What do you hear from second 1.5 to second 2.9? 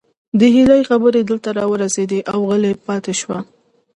راورسيدې او غلې